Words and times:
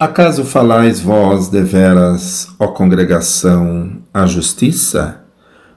Acaso 0.00 0.46
falais 0.46 0.98
vós 0.98 1.48
deveras, 1.48 2.48
ó 2.58 2.68
congregação, 2.68 3.98
a 4.14 4.24
justiça? 4.24 5.20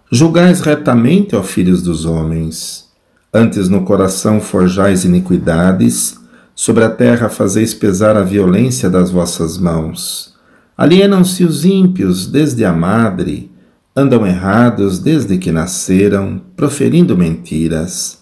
Julgais 0.09 0.61
retamente, 0.61 1.35
ó 1.35 1.43
filhos 1.43 1.81
dos 1.81 2.05
homens. 2.05 2.86
Antes 3.33 3.67
no 3.67 3.83
coração 3.83 4.39
forjais 4.39 5.04
iniquidades, 5.04 6.17
sobre 6.55 6.86
a 6.86 6.89
terra 6.89 7.28
fazeis 7.28 7.73
pesar 7.73 8.15
a 8.15 8.21
violência 8.21 8.89
das 8.89 9.12
vossas 9.12 9.57
mãos. 9.57 10.33
Alienam-se 10.78 11.44
os 11.44 11.65
ímpios 11.65 12.26
desde 12.26 12.63
a 12.63 12.71
madre, 12.71 13.51
andam 13.94 14.26
errados 14.26 14.99
desde 14.99 15.37
que 15.37 15.51
nasceram, 15.51 16.41
proferindo 16.55 17.17
mentiras. 17.17 18.20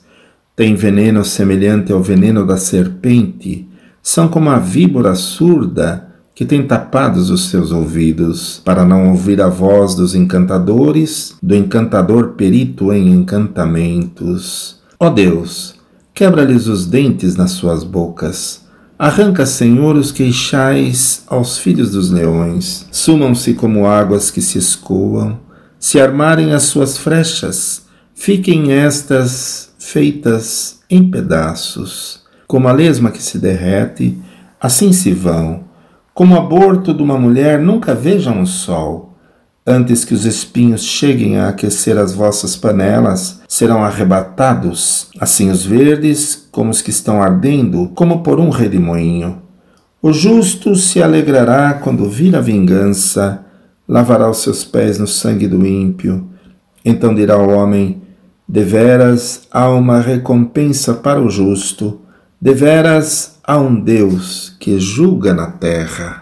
Têm 0.55 0.73
veneno 0.73 1.23
semelhante 1.23 1.93
ao 1.93 2.01
veneno 2.01 2.43
da 2.43 2.57
serpente, 2.57 3.69
são 4.01 4.27
como 4.27 4.49
a 4.49 4.57
víbora 4.57 5.15
surda 5.15 6.07
que 6.33 6.45
tem 6.45 6.65
tapados 6.65 7.29
os 7.29 7.49
seus 7.49 7.71
ouvidos, 7.71 8.61
para 8.65 8.83
não 8.83 9.09
ouvir 9.09 9.41
a 9.41 9.47
voz 9.47 9.93
dos 9.93 10.15
encantadores, 10.15 11.35
do 11.41 11.53
encantador 11.53 12.29
perito 12.29 12.91
em 12.91 13.09
encantamentos. 13.09 14.79
Ó 14.99 15.09
Deus, 15.09 15.75
quebra-lhes 16.13 16.67
os 16.67 16.85
dentes 16.85 17.35
nas 17.35 17.51
suas 17.51 17.83
bocas. 17.83 18.61
Arranca, 18.97 19.45
Senhor, 19.45 19.95
os 19.95 20.11
queixais 20.11 21.23
aos 21.27 21.57
filhos 21.57 21.91
dos 21.91 22.09
leões. 22.09 22.87
Sumam-se 22.91 23.53
como 23.53 23.85
águas 23.85 24.31
que 24.31 24.41
se 24.41 24.57
escoam, 24.57 25.39
se 25.79 25.99
armarem 25.99 26.53
as 26.53 26.63
suas 26.63 26.97
frechas, 26.97 27.83
fiquem 28.15 28.71
estas 28.71 29.73
feitas 29.77 30.79
em 30.89 31.09
pedaços 31.09 32.20
como 32.51 32.67
a 32.67 32.73
lesma 32.73 33.11
que 33.11 33.23
se 33.23 33.37
derrete, 33.37 34.21
assim 34.59 34.91
se 34.91 35.13
vão. 35.13 35.63
Como 36.13 36.35
o 36.35 36.37
aborto 36.37 36.93
de 36.93 37.01
uma 37.01 37.17
mulher, 37.17 37.57
nunca 37.57 37.95
vejam 37.95 38.41
o 38.41 38.45
sol. 38.45 39.15
Antes 39.65 40.03
que 40.03 40.13
os 40.13 40.25
espinhos 40.25 40.83
cheguem 40.83 41.37
a 41.37 41.47
aquecer 41.47 41.97
as 41.97 42.13
vossas 42.13 42.57
panelas, 42.57 43.39
serão 43.47 43.85
arrebatados, 43.85 45.07
assim 45.17 45.49
os 45.49 45.65
verdes, 45.65 46.45
como 46.51 46.71
os 46.71 46.81
que 46.81 46.89
estão 46.89 47.23
ardendo, 47.23 47.89
como 47.95 48.21
por 48.21 48.37
um 48.37 48.49
redemoinho. 48.49 49.41
O 50.01 50.11
justo 50.11 50.75
se 50.75 51.01
alegrará 51.01 51.75
quando 51.75 52.09
vir 52.09 52.35
a 52.35 52.41
vingança, 52.41 53.45
lavará 53.87 54.29
os 54.29 54.39
seus 54.39 54.65
pés 54.65 54.99
no 54.99 55.07
sangue 55.07 55.47
do 55.47 55.65
ímpio. 55.65 56.27
Então 56.83 57.15
dirá 57.15 57.37
o 57.37 57.49
homem: 57.49 58.01
Deveras 58.45 59.43
há 59.49 59.69
uma 59.69 60.01
recompensa 60.01 60.95
para 60.95 61.21
o 61.21 61.29
justo 61.29 62.01
Deveras 62.43 63.37
há 63.43 63.59
um 63.59 63.79
Deus 63.79 64.55
que 64.59 64.79
julga 64.79 65.31
na 65.31 65.51
terra. 65.51 66.19